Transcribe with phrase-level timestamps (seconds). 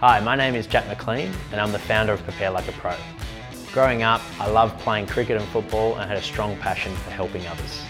[0.00, 2.94] Hi, my name is Jack McLean and I'm the founder of Prepare Like a Pro.
[3.72, 7.44] Growing up, I loved playing cricket and football and had a strong passion for helping
[7.48, 7.82] others.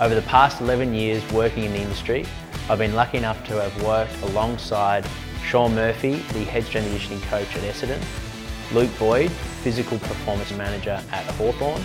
[0.00, 2.26] Over the past 11 years working in the industry,
[2.68, 5.06] I've been lucky enough to have worked alongside
[5.44, 8.02] Sean Murphy, the head strength and conditioning coach at Essendon,
[8.74, 11.80] Luke Boyd, physical performance manager at Hawthorn,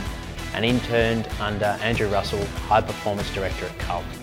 [0.55, 4.19] and interned under Andrew Russell, high performance director at Carlton.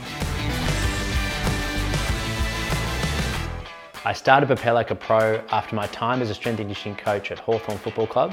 [4.07, 7.33] I started Prepare Like a Pro after my time as a strength and conditioning coach
[7.33, 8.33] at Hawthorn Football Club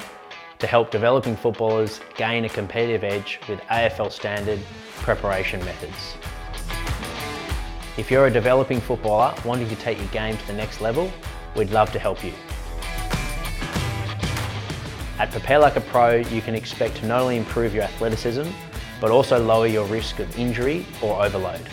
[0.59, 4.59] to help developing footballers gain a competitive edge with AFL standard
[4.97, 6.13] preparation methods.
[7.97, 11.11] If you're a developing footballer wanting to take your game to the next level,
[11.55, 12.33] we'd love to help you.
[15.17, 18.47] At Prepare Like a Pro, you can expect to not only improve your athleticism,
[19.01, 21.67] but also lower your risk of injury or overload.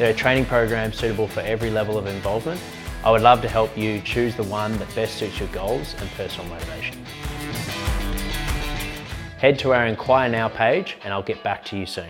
[0.00, 2.58] There are training programs suitable for every level of involvement.
[3.04, 6.08] I would love to help you choose the one that best suits your goals and
[6.12, 7.04] personal motivation.
[9.36, 12.08] Head to our Inquire Now page and I'll get back to you soon.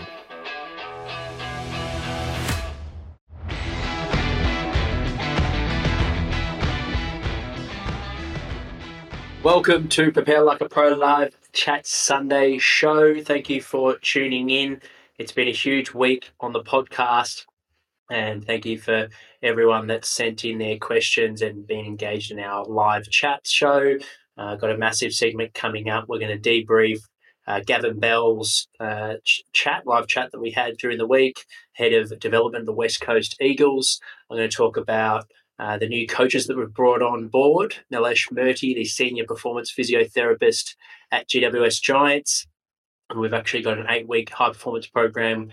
[9.43, 13.21] Welcome to Prepare Like a Pro Live Chat Sunday show.
[13.21, 14.81] Thank you for tuning in.
[15.19, 17.47] It's been a huge week on the podcast,
[18.11, 19.09] and thank you for
[19.43, 23.97] everyone that sent in their questions and been engaged in our live chat show.
[24.37, 26.07] Uh, got a massive segment coming up.
[26.09, 26.99] We're going to debrief
[27.47, 31.93] uh, Gavin Bell's uh, ch- chat, live chat that we had during the week, head
[31.93, 34.01] of development of the West Coast Eagles.
[34.31, 35.27] I'm going to talk about
[35.59, 40.75] uh, the new coaches that we've brought on board Nilesh Murty, the senior performance physiotherapist
[41.13, 42.47] at GWS Giants.
[43.09, 45.51] And we've actually got an eight week high performance program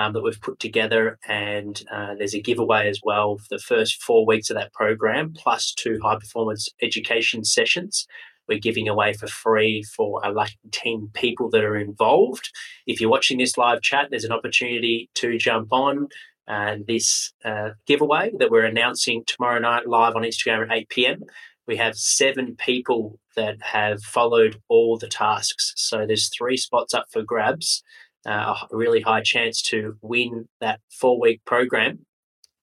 [0.00, 1.18] um, that we've put together.
[1.28, 5.34] And uh, there's a giveaway as well for the first four weeks of that program,
[5.36, 8.06] plus two high performance education sessions.
[8.48, 12.50] We're giving away for free for a lucky 10 people that are involved.
[12.86, 16.08] If you're watching this live chat, there's an opportunity to jump on
[16.48, 21.22] and this uh, giveaway that we're announcing tomorrow night live on Instagram at 8 p.m.
[21.68, 25.74] We have seven people that have followed all the tasks.
[25.76, 27.84] So there's three spots up for grabs,
[28.26, 32.06] a really high chance to win that four week program.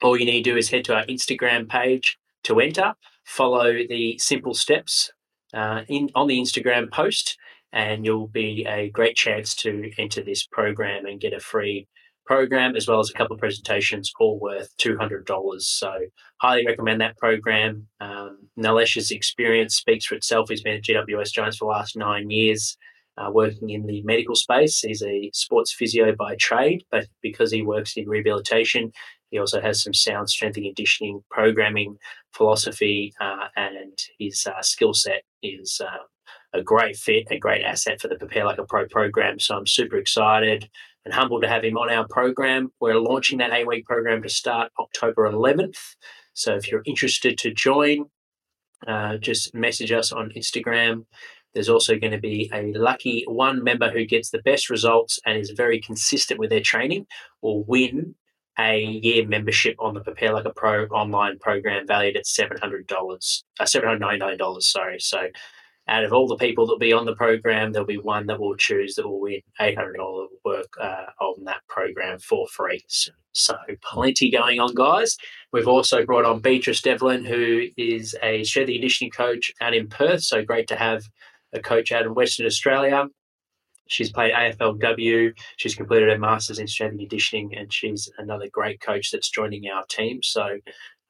[0.02, 2.94] All you need to do is head to our Instagram page to enter,
[3.26, 5.12] follow the simple steps
[5.54, 7.38] uh, in on the Instagram post,
[7.74, 11.88] and you'll be a great chance to enter this program and get a free
[12.28, 15.62] program, as well as a couple of presentations, all worth $200.
[15.62, 15.94] So,
[16.42, 17.88] highly recommend that program.
[18.00, 20.50] Um, Nilesh's experience speaks for itself.
[20.50, 22.78] He's been at GWS Giants for the last nine years,
[23.18, 24.80] uh, working in the medical space.
[24.80, 28.92] He's a sports physio by trade, but because he works in rehabilitation,
[29.30, 31.98] he also has some sound strength and conditioning programming
[32.34, 36.04] philosophy, uh, and his uh, skill set is uh,
[36.54, 39.40] a great fit, a great asset for the Prepare Like a Pro program.
[39.40, 40.70] So I'm super excited
[41.04, 42.72] and humbled to have him on our program.
[42.80, 45.78] We're launching that eight week program to start October 11th.
[46.34, 48.06] So if you're interested to join,
[48.86, 51.06] uh, just message us on Instagram.
[51.54, 55.38] There's also going to be a lucky one member who gets the best results and
[55.38, 57.08] is very consistent with their training
[57.42, 58.16] will win
[58.60, 63.64] a year membership on the Prepare Like a Pro online program valued at $700, uh,
[63.64, 65.00] $799, sorry.
[65.00, 65.28] So
[65.88, 68.40] out of all the people that will be on the program, there'll be one that
[68.40, 72.84] will choose that will win $800 work uh, on that program for free.
[72.88, 75.16] So, so, plenty going on, guys.
[75.54, 79.88] We've also brought on Beatrice Devlin, who is a strength and conditioning coach out in
[79.88, 80.24] Perth.
[80.24, 81.04] So great to have
[81.54, 83.08] a coach out in Western Australia.
[83.88, 85.34] She's played AFLW.
[85.58, 89.68] She's completed her master's in strength and conditioning, and she's another great coach that's joining
[89.70, 90.22] our team.
[90.24, 90.58] So,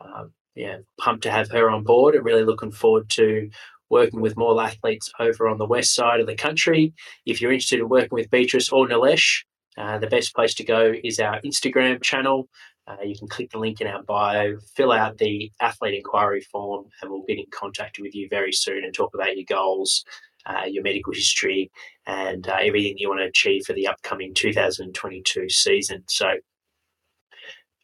[0.01, 3.49] um, yeah, pumped to have her on board and really looking forward to
[3.89, 6.93] working with more athletes over on the west side of the country.
[7.25, 9.43] If you're interested in working with Beatrice or Nilesh,
[9.77, 12.49] uh, the best place to go is our Instagram channel.
[12.87, 16.85] Uh, you can click the link in our bio, fill out the athlete inquiry form,
[17.01, 20.05] and we'll get in contact with you very soon and talk about your goals,
[20.45, 21.71] uh, your medical history,
[22.05, 26.03] and uh, everything you want to achieve for the upcoming 2022 season.
[26.07, 26.35] So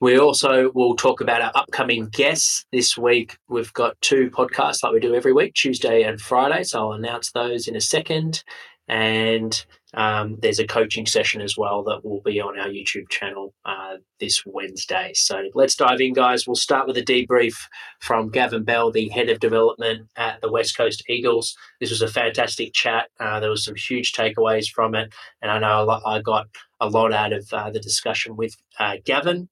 [0.04, 3.38] we also will talk about our upcoming guests this week.
[3.48, 6.64] We've got two podcasts like we do every week, Tuesday and Friday.
[6.64, 8.44] So I'll announce those in a second.
[8.90, 13.54] And um, there's a coaching session as well that will be on our YouTube channel
[13.66, 15.12] uh, this Wednesday.
[15.14, 16.48] So let's dive in, guys.
[16.48, 17.56] We'll start with a debrief
[18.00, 21.56] from Gavin Bell, the head of development at the West Coast Eagles.
[21.80, 23.10] This was a fantastic chat.
[23.20, 26.48] Uh, there was some huge takeaways from it, and I know I got
[26.80, 29.48] a lot out of uh, the discussion with uh, Gavin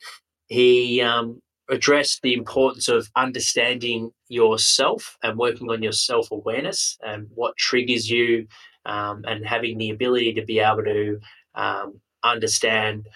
[0.52, 7.28] he um, addressed the importance of understanding yourself and working on your self awareness and
[7.34, 8.48] what triggers you,
[8.86, 11.20] um, and having the ability to be able to
[11.56, 13.08] um, understand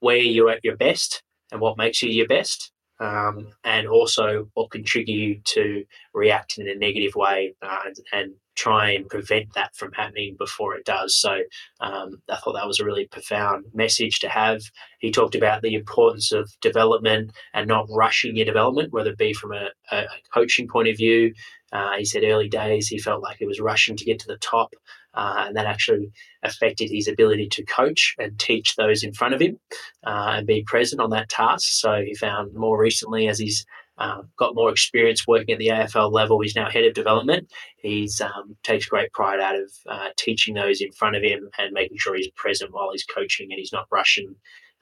[0.00, 4.70] where you're at your best and what makes you your best, um, and also what
[4.70, 9.54] can trigger you to react in a negative way uh, and, and, try and prevent
[9.54, 11.16] that from happening before it does.
[11.16, 11.38] So
[11.80, 14.62] um, I thought that was a really profound message to have.
[14.98, 19.32] He talked about the importance of development and not rushing your development, whether it be
[19.32, 21.32] from a, a coaching point of view.
[21.72, 24.36] Uh, he said early days he felt like he was rushing to get to the
[24.36, 24.74] top
[25.14, 26.10] uh, and that actually
[26.42, 29.58] affected his ability to coach and teach those in front of him
[30.04, 31.68] uh, and be present on that task.
[31.72, 33.64] So he found more recently, as he's
[34.02, 37.48] uh, got more experience working at the AFL level, he's now head of development.
[37.76, 41.72] He's um, takes great pride out of uh, teaching those in front of him and
[41.72, 44.34] making sure he's present while he's coaching and he's not rushing.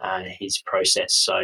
[0.03, 1.13] Uh, his process.
[1.13, 1.35] So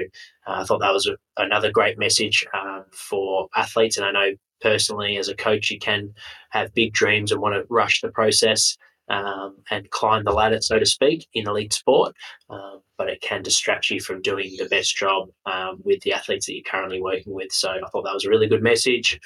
[0.46, 3.98] uh, I thought that was a, another great message um, for athletes.
[3.98, 4.30] And I know
[4.62, 6.14] personally as a coach you can
[6.52, 8.78] have big dreams and want to rush the process
[9.10, 12.14] um, and climb the ladder, so to speak, in elite sport.
[12.48, 16.46] Um, but it can distract you from doing the best job um, with the athletes
[16.46, 17.52] that you're currently working with.
[17.52, 19.20] So I thought that was a really good message.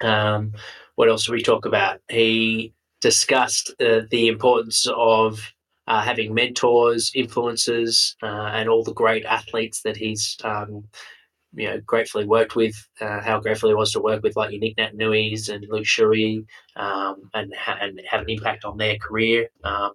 [0.00, 0.52] Um,
[0.96, 2.00] what else did we talk about?
[2.10, 5.40] He discussed uh, the importance of
[5.86, 10.84] uh, having mentors, influencers, uh, and all the great athletes that he's um,
[11.54, 14.60] you know gratefully worked with, uh, how grateful he was to work with like your
[14.60, 16.44] Nic Naitanui and Luke Shuey,
[16.76, 19.48] um, and ha- and have an impact on their career.
[19.64, 19.92] Um,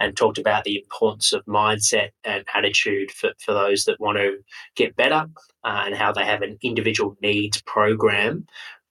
[0.00, 4.38] and talked about the importance of mindset and attitude for, for those that want to
[4.74, 5.26] get better
[5.64, 8.46] uh, and how they have an individual needs program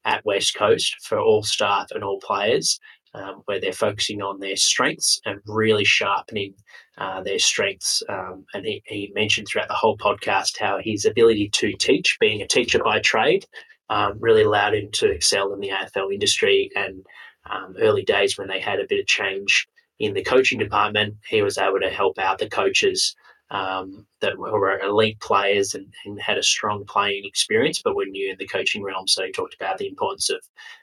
[0.05, 2.79] at West Coast for all staff and all players
[3.13, 6.53] um, where they're focusing on their strengths and really sharpening
[6.97, 8.03] uh, their strengths.
[8.07, 12.41] Um, and he, he, mentioned throughout the whole podcast how his ability to teach, being
[12.41, 13.45] a teacher by trade,
[13.89, 16.69] um, really allowed him to excel in the AFL industry.
[16.75, 17.05] And
[17.49, 19.67] um, early days when they had a bit of change
[19.99, 23.15] in the coaching department, he was able to help out the coaches.
[23.51, 28.29] Um, that were elite players and, and, had a strong playing experience, but were new
[28.29, 29.07] in the coaching realm.
[29.07, 30.39] So he talked about the importance of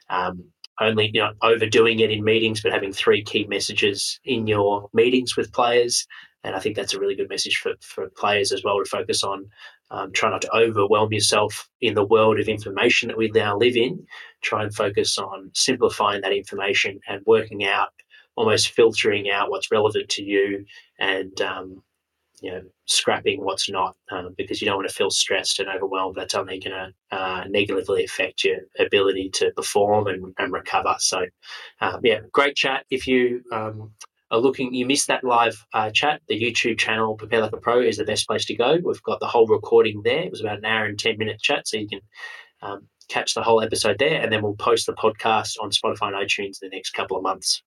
[0.09, 0.43] um,
[0.79, 5.35] only you know overdoing it in meetings, but having three key messages in your meetings
[5.35, 6.05] with players.
[6.43, 9.23] And I think that's a really good message for, for players as well to focus
[9.23, 9.49] on.
[9.89, 13.75] Um, try not to overwhelm yourself in the world of information that we now live
[13.75, 14.05] in.
[14.41, 17.89] Try and focus on simplifying that information and working out,
[18.37, 20.65] almost filtering out what's relevant to you
[20.99, 21.83] and um,
[22.41, 26.15] you know, scrapping what's not um, because you don't want to feel stressed and overwhelmed.
[26.15, 30.95] That's only going to uh, negatively affect your ability to perform and, and recover.
[30.99, 31.25] So,
[31.81, 32.85] um, yeah, great chat.
[32.91, 33.91] If you um,
[34.29, 37.81] are looking, you missed that live uh, chat, the YouTube channel Prepare Like a Pro
[37.81, 38.77] is the best place to go.
[38.83, 40.21] We've got the whole recording there.
[40.21, 42.01] It was about an hour and 10 minute chat, so you can
[42.61, 44.21] um, catch the whole episode there.
[44.21, 47.23] And then we'll post the podcast on Spotify and iTunes in the next couple of
[47.23, 47.63] months.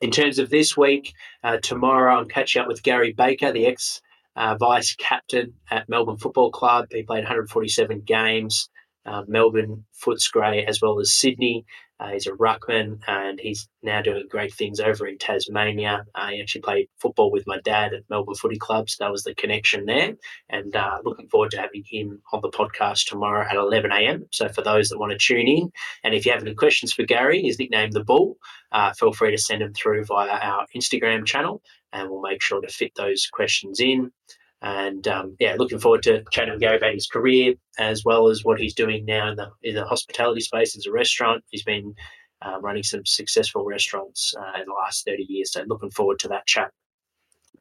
[0.00, 1.12] In terms of this week,
[1.42, 4.00] uh, tomorrow I'm catching up with Gary Baker, the ex
[4.36, 6.86] uh, vice captain at Melbourne Football Club.
[6.90, 8.70] He played 147 games,
[9.04, 11.64] uh, Melbourne, Footscray, as well as Sydney.
[12.00, 16.04] Uh, he's a ruckman and he's now doing great things over in Tasmania.
[16.14, 19.24] Uh, he actually played football with my dad at Melbourne Footy Club, so that was
[19.24, 20.14] the connection there.
[20.48, 24.26] And uh, looking forward to having him on the podcast tomorrow at 11 a.m.
[24.30, 25.70] So for those that want to tune in,
[26.04, 28.36] and if you have any questions for Gary, his nickname the Bull,
[28.72, 32.60] uh, feel free to send them through via our Instagram channel, and we'll make sure
[32.60, 34.12] to fit those questions in.
[34.62, 38.44] And um, yeah, looking forward to chatting with Gary about his career as well as
[38.44, 41.44] what he's doing now in the in the hospitality space as a restaurant.
[41.50, 41.94] He's been
[42.42, 45.52] uh, running some successful restaurants uh, in the last 30 years.
[45.52, 46.70] So looking forward to that chat.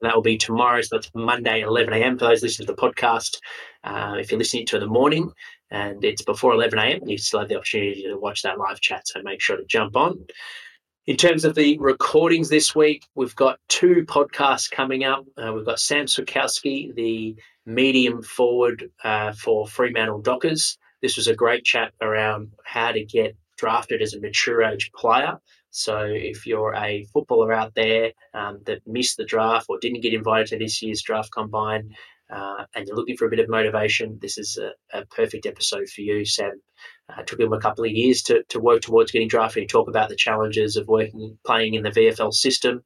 [0.02, 0.82] that will be tomorrow.
[0.82, 2.18] So that's Monday, 11 a.m.
[2.18, 3.38] For those listening to the podcast,
[3.84, 5.32] uh, if you're listening to it in the morning
[5.72, 9.08] and it's before 11 a.m., you still have the opportunity to watch that live chat.
[9.08, 10.26] So make sure to jump on.
[11.08, 15.26] In terms of the recordings this week, we've got two podcasts coming up.
[15.38, 17.34] Uh, we've got Sam Switkowski, the
[17.66, 20.78] medium forward uh, for Fremantle Dockers.
[21.02, 25.40] This was a great chat around how to get drafted as a mature age player.
[25.70, 30.14] So if you're a footballer out there um, that missed the draft or didn't get
[30.14, 31.92] invited to this year's draft combine,
[32.30, 35.88] uh, and you're looking for a bit of motivation, this is a, a perfect episode
[35.88, 36.26] for you.
[36.26, 36.62] Sam
[37.10, 39.64] uh, took him a couple of years to, to work towards getting drafted.
[39.64, 42.84] He talk about the challenges of working, playing in the VFL system,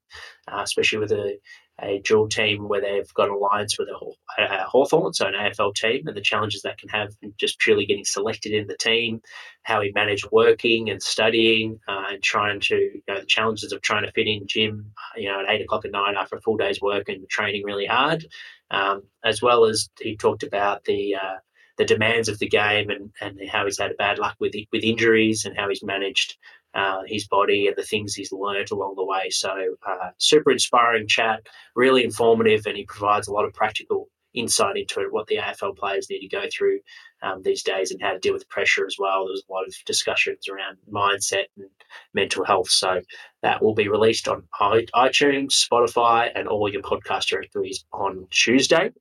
[0.47, 1.37] uh, especially with a,
[1.81, 5.73] a dual team where they've got an alliance with a, a Hawthorn, so an AFL
[5.73, 9.21] team, and the challenges that can have just purely getting selected in the team,
[9.63, 13.81] how he managed working and studying uh, and trying to, you know, the challenges of
[13.81, 16.57] trying to fit in gym, you know, at eight o'clock at night after a full
[16.57, 18.25] day's work and training really hard,
[18.69, 21.37] um, as well as he talked about the uh,
[21.81, 25.45] the demands of the game and, and how he's had bad luck with with injuries
[25.45, 26.37] and how he's managed
[26.75, 29.31] uh, his body and the things he's learned along the way.
[29.31, 29.49] So,
[29.87, 31.41] uh, super inspiring chat,
[31.75, 35.75] really informative, and he provides a lot of practical insight into it, what the AFL
[35.75, 36.79] players need to go through
[37.23, 39.25] um, these days and how to deal with pressure as well.
[39.25, 41.67] There's a lot of discussions around mindset and
[42.13, 42.69] mental health.
[42.69, 43.01] So,
[43.41, 48.91] that will be released on iTunes, Spotify, and all your podcast directories on Tuesday.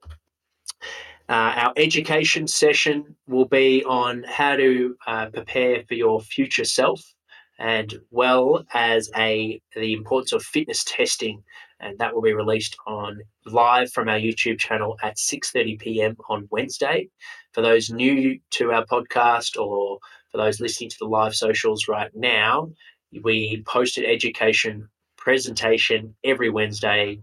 [1.31, 7.01] Uh, our education session will be on how to uh, prepare for your future self
[7.61, 11.41] and well as a the importance of fitness testing
[11.79, 16.17] and that will be released on live from our YouTube channel at 6:30 p.m.
[16.29, 17.09] on Wednesday.
[17.53, 20.01] For those new to our podcast or
[20.33, 22.73] for those listening to the live socials right now,
[23.23, 27.21] we post an education presentation every Wednesday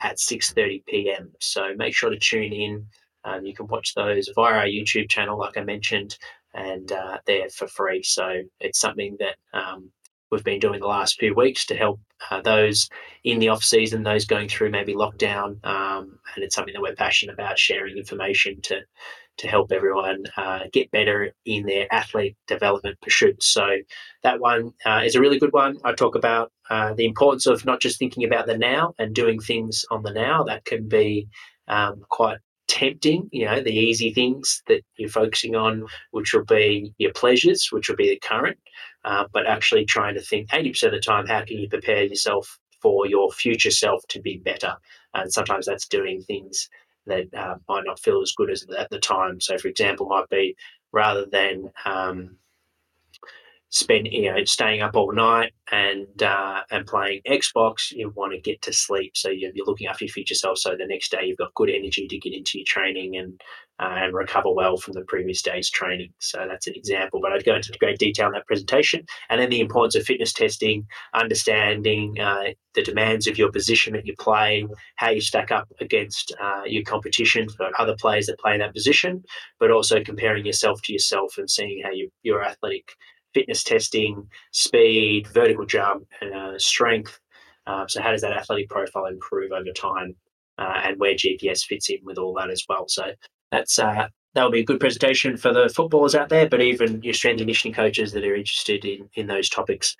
[0.00, 1.32] at 6:30 p.m.
[1.40, 2.86] So make sure to tune in.
[3.28, 6.16] Um, you can watch those via our YouTube channel, like I mentioned,
[6.54, 8.02] and uh, they're for free.
[8.02, 9.90] So it's something that um,
[10.30, 12.88] we've been doing the last few weeks to help uh, those
[13.24, 16.94] in the off season, those going through maybe lockdown, um, and it's something that we're
[16.94, 18.80] passionate about sharing information to
[19.38, 23.46] to help everyone uh, get better in their athlete development pursuits.
[23.46, 23.68] So
[24.24, 25.78] that one uh, is a really good one.
[25.84, 29.38] I talk about uh, the importance of not just thinking about the now and doing
[29.38, 30.42] things on the now.
[30.42, 31.28] That can be
[31.68, 32.38] um, quite
[32.68, 37.68] tempting, you know, the easy things that you're focusing on, which will be your pleasures,
[37.72, 38.58] which will be the current,
[39.04, 42.58] uh, but actually trying to think 80% of the time, how can you prepare yourself
[42.80, 44.74] for your future self to be better?
[45.14, 46.68] And sometimes that's doing things
[47.06, 49.40] that uh, might not feel as good as at the time.
[49.40, 50.54] So, for example, might be
[50.92, 52.36] rather than um,
[53.70, 58.40] spend you know staying up all night and uh, and playing Xbox, you want to
[58.40, 59.12] get to sleep.
[59.16, 60.58] So you're, looking after your future self.
[60.58, 63.40] So the next day you've got good energy to get into your training and
[63.80, 66.12] uh, and recover well from the previous day's training.
[66.18, 67.20] So that's an example.
[67.20, 69.04] But I'd go into great detail in that presentation.
[69.28, 74.06] And then the importance of fitness testing, understanding uh, the demands of your position that
[74.06, 78.54] you play, how you stack up against uh, your competition for other players that play
[78.54, 79.22] in that position,
[79.60, 82.94] but also comparing yourself to yourself and seeing how you, your athletic
[83.38, 86.04] fitness testing, speed, vertical jump,
[86.34, 87.20] uh, strength.
[87.66, 90.16] Uh, so, how does that athletic profile improve over time,
[90.58, 92.86] uh, and where GPS fits in with all that as well?
[92.88, 93.12] So,
[93.52, 97.14] that's uh, that'll be a good presentation for the footballers out there, but even your
[97.14, 99.96] strength and conditioning coaches that are interested in in those topics.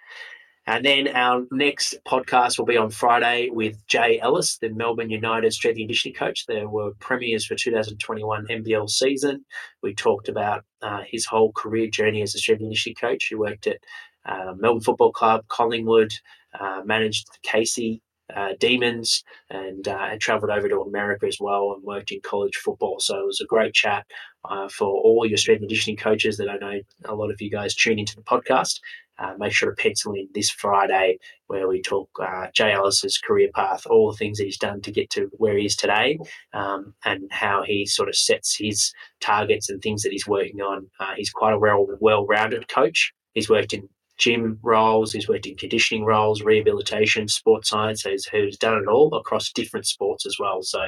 [0.69, 5.51] And then our next podcast will be on Friday with Jay Ellis, the Melbourne United
[5.55, 6.45] strength and conditioning coach.
[6.45, 9.47] There were premiers for 2021 NBL season.
[9.83, 13.29] We talked about uh, his whole career journey as a strength and conditioning coach.
[13.29, 13.79] He worked at
[14.27, 16.13] uh, Melbourne Football Club, Collingwood,
[16.61, 18.03] uh, managed Casey
[18.35, 22.57] uh, Demons, and, uh, and travelled over to America as well and worked in college
[22.57, 23.01] football.
[23.01, 24.07] So it was a great chat
[24.49, 27.51] uh, for all your strength and conditioning coaches that I know a lot of you
[27.51, 28.81] guys tune into the podcast
[29.19, 31.19] uh, make sure to pencil in this Friday
[31.49, 34.93] where we talk uh, Jay Ellis's career path, all the things that he's done to
[34.93, 36.19] get to where he is today,
[36.53, 40.89] um, and how he sort of sets his targets and things that he's working on.
[41.01, 43.13] Uh, he's quite a well well rounded coach.
[43.35, 43.89] He's worked in
[44.19, 48.03] gym roles, he's worked in conditioning roles, rehabilitation, sports science.
[48.03, 50.63] He's, he's done it all across different sports as well.
[50.63, 50.81] So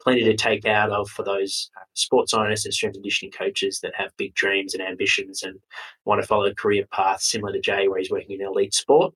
[0.00, 3.80] plenty to take out of for those uh, sports scientists and strength and conditioning coaches
[3.80, 5.58] that have big dreams and ambitions and
[6.04, 9.14] want to follow a career path similar to Jay, where he's working in elite sport.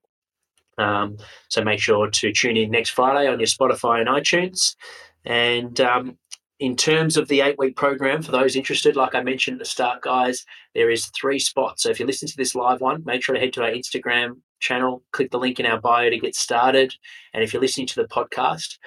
[0.78, 1.16] Um,
[1.48, 4.76] so make sure to tune in next Friday on your Spotify and iTunes.
[5.24, 6.16] And um,
[6.60, 9.64] in terms of the eight week program, for those interested, like I mentioned at the
[9.64, 11.82] start, guys, there is three spots.
[11.82, 14.40] So if you listen to this live one, make sure to head to our Instagram
[14.58, 16.94] channel, click the link in our bio to get started.
[17.32, 18.78] And if you're listening to the podcast,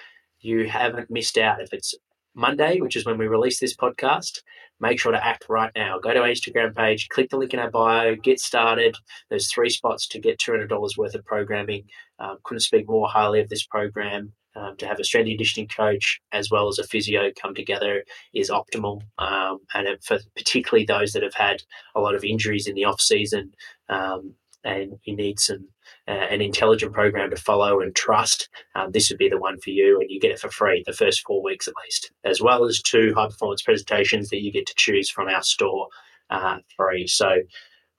[0.41, 1.61] you haven't missed out.
[1.61, 1.95] If it's
[2.35, 4.41] Monday, which is when we release this podcast,
[4.81, 5.97] make sure to act right now.
[5.99, 8.97] Go to our Instagram page, click the link in our bio, get started.
[9.29, 11.85] There's three spots to get $200 worth of programming.
[12.19, 14.33] Um, couldn't speak more highly of this program.
[14.53, 18.03] Um, to have a strength and conditioning coach as well as a physio come together
[18.33, 19.01] is optimal.
[19.17, 21.63] Um, and for particularly those that have had
[21.95, 23.53] a lot of injuries in the off season,
[23.87, 25.69] um, and you need some
[26.07, 29.69] uh, an intelligent program to follow and trust, um, this would be the one for
[29.69, 32.65] you, and you get it for free the first four weeks at least, as well
[32.65, 35.87] as two high performance presentations that you get to choose from our store
[36.29, 37.07] uh, free.
[37.07, 37.37] So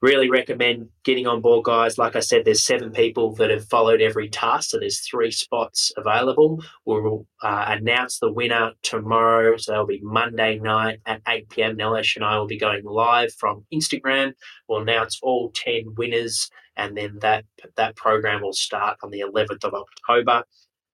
[0.02, 1.96] really recommend getting on board, guys.
[1.96, 5.92] Like I said, there's seven people that have followed every task, so there's three spots
[5.96, 6.62] available.
[6.84, 11.76] We'll uh, announce the winner tomorrow, so that'll be Monday night at 8 p.m.
[11.76, 14.32] Nilesh and I will be going live from Instagram.
[14.68, 17.44] We'll announce all 10 winners, and then that
[17.76, 20.42] that program will start on the 11th of October.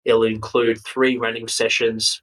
[0.05, 2.23] It'll include three running sessions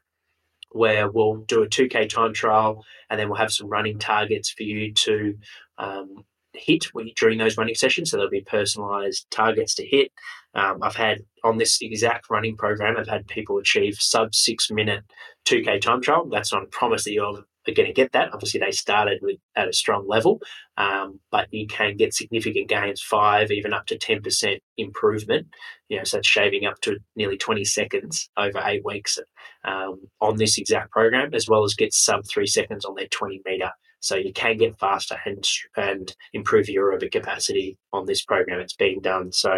[0.72, 4.64] where we'll do a 2K time trial and then we'll have some running targets for
[4.64, 5.34] you to
[5.78, 6.26] um,
[6.58, 6.86] hit
[7.16, 8.12] during those running sessions.
[8.12, 10.12] So there'll be personalized targets to hit.
[10.54, 15.04] Um, I've had on this exact running program, I've had people achieve sub six minute
[15.46, 16.28] 2K time trial.
[16.30, 18.34] That's not a promise that you're going to get that.
[18.34, 20.40] Obviously, they started with at a strong level,
[20.78, 25.48] um, but you can get significant gains, five, even up to 10% improvement.
[25.90, 29.20] You know, so that's shaving up to nearly 20 seconds over eight weeks
[29.66, 33.42] um, on this exact program, as well as get sub three seconds on their 20
[33.46, 33.72] meter
[34.06, 35.44] so you can get faster and,
[35.76, 38.60] and improve your aerobic capacity on this program.
[38.60, 39.32] It's being done.
[39.32, 39.52] So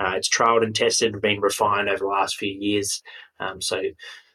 [0.00, 3.02] uh, it's trialed and tested and been refined over the last few years.
[3.38, 3.82] Um, so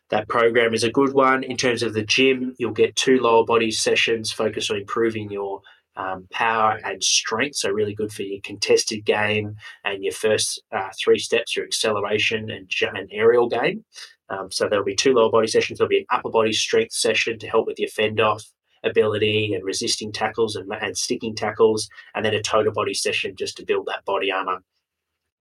[0.10, 1.44] that program is a good one.
[1.44, 5.62] In terms of the gym, you'll get two lower body sessions focused on improving your
[5.96, 7.58] um, power and strength.
[7.58, 12.52] So, really good for your contested game and your first uh, three steps, your acceleration
[12.52, 13.84] and, and aerial game.
[14.30, 15.80] Um, so, there'll be two lower body sessions.
[15.80, 18.44] There'll be an upper body strength session to help with your fend off
[18.84, 23.57] ability and resisting tackles and, and sticking tackles, and then a total body session just
[23.57, 24.63] to build that body armor.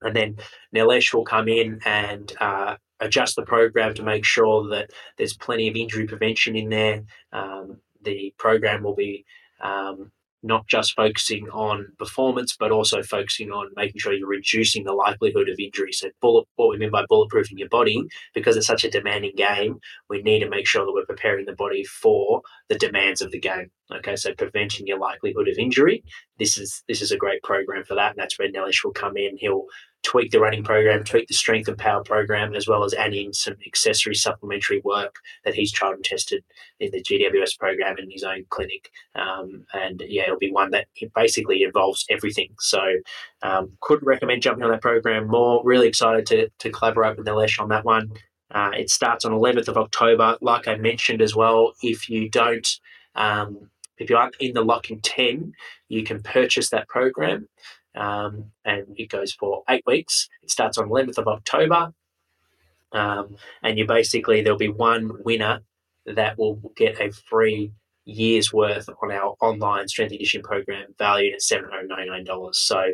[0.02, 0.36] And then
[0.74, 5.68] Nilesh will come in and uh, adjust the program to make sure that there's plenty
[5.68, 7.02] of injury prevention in there.
[7.32, 9.24] Um, the program will be
[9.60, 10.12] um,
[10.46, 15.48] not just focusing on performance, but also focusing on making sure you're reducing the likelihood
[15.48, 15.92] of injury.
[15.92, 18.02] So, bullet, what we mean by bulletproofing your body,
[18.34, 21.52] because it's such a demanding game, we need to make sure that we're preparing the
[21.52, 23.70] body for the demands of the game.
[23.92, 26.02] Okay, so preventing your likelihood of injury.
[26.38, 29.16] This is this is a great program for that, and that's where Nilesh will come
[29.16, 29.36] in.
[29.36, 29.66] He'll
[30.06, 33.32] tweak the running program, tweak the strength and power program, as well as add in
[33.32, 36.44] some accessory supplementary work that he's tried and tested
[36.78, 38.90] in the GWS program in his own clinic.
[39.16, 40.86] Um, and yeah, it'll be one that
[41.16, 42.54] basically involves everything.
[42.60, 42.80] So
[43.42, 45.60] um, could recommend jumping on that program more.
[45.64, 48.12] Really excited to, to collaborate with Nilesh on that one.
[48.52, 50.38] Uh, it starts on 11th of October.
[50.40, 52.68] Like I mentioned as well, if you don't
[53.16, 55.52] um, if you aren't in the locking 10,
[55.88, 57.48] you can purchase that program
[57.96, 60.28] um, and it goes for eight weeks.
[60.42, 61.92] It starts on 11th of October,
[62.92, 65.60] um, and you basically there'll be one winner
[66.06, 67.72] that will get a free
[68.04, 72.54] year's worth on our online strength conditioning program valued at $799.
[72.54, 72.84] So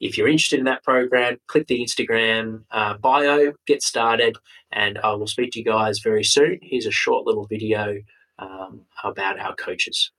[0.00, 4.36] if you're interested in that program, click the Instagram uh, bio, get started,
[4.72, 6.58] and I will speak to you guys very soon.
[6.62, 7.96] Here's a short little video
[8.38, 10.10] um, about our coaches.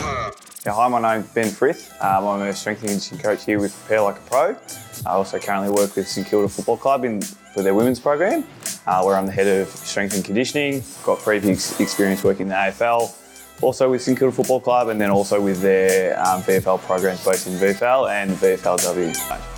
[0.00, 1.96] Hi, my name's Ben Frith.
[2.00, 4.56] Um, I'm a strength and conditioning coach here with Prepare Like a Pro.
[5.06, 8.44] I also currently work with St Kilda Football Club in, for their women's program,
[8.86, 10.82] uh, where I'm the head of strength and conditioning.
[11.04, 13.14] Got previous experience working in the AFL,
[13.62, 17.46] also with St Kilda Football Club, and then also with their um, VFL programs both
[17.46, 19.57] in VFL and VFLW.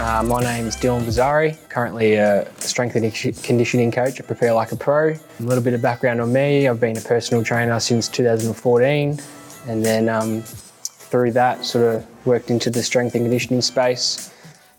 [0.00, 4.72] Uh, my name is Dylan Bazzari, currently a strength and conditioning coach at Prepare Like
[4.72, 5.10] a Pro.
[5.10, 9.20] A little bit of background on me, I've been a personal trainer since 2014
[9.68, 14.32] and then um, through that sort of worked into the strength and conditioning space.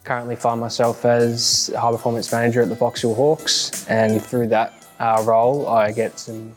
[0.06, 4.88] Currently find myself as high performance manager at the Box Hill Hawks and through that
[5.00, 6.56] uh, role I get some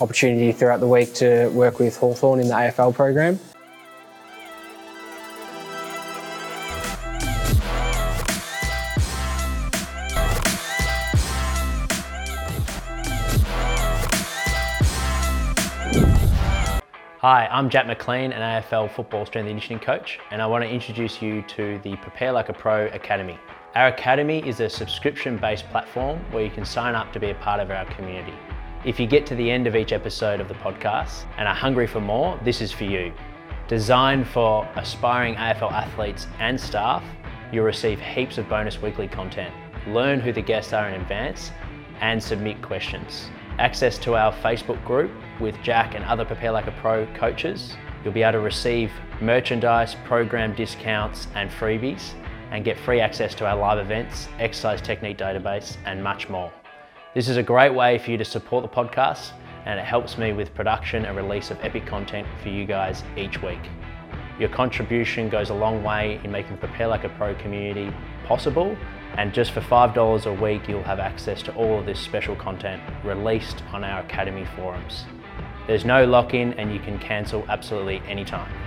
[0.00, 3.38] opportunity throughout the week to work with Hawthorn in the AFL program.
[17.28, 20.70] Hi, I'm Jack McLean, an AFL football strength and conditioning coach, and I want to
[20.70, 23.36] introduce you to the Prepare Like a Pro Academy.
[23.74, 27.34] Our academy is a subscription based platform where you can sign up to be a
[27.34, 28.32] part of our community.
[28.84, 31.88] If you get to the end of each episode of the podcast and are hungry
[31.88, 33.12] for more, this is for you.
[33.66, 37.02] Designed for aspiring AFL athletes and staff,
[37.50, 39.52] you'll receive heaps of bonus weekly content,
[39.88, 41.50] learn who the guests are in advance,
[42.00, 46.72] and submit questions access to our Facebook group with Jack and other Prepare Like a
[46.72, 47.74] Pro coaches.
[48.02, 52.12] You'll be able to receive merchandise, program discounts, and freebies,
[52.50, 56.52] and get free access to our live events, exercise technique database, and much more.
[57.14, 59.32] This is a great way for you to support the podcast,
[59.64, 63.42] and it helps me with production and release of epic content for you guys each
[63.42, 63.70] week.
[64.38, 67.92] Your contribution goes a long way in making the Prepare Like a Pro community
[68.26, 68.76] possible
[69.16, 72.82] and just for $5 a week, you'll have access to all of this special content
[73.02, 75.06] released on our Academy forums.
[75.66, 78.65] There's no lock-in and you can cancel absolutely anytime.